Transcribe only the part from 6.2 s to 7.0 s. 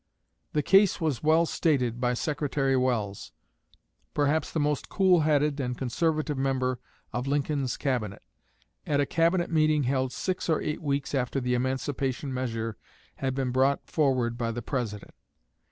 member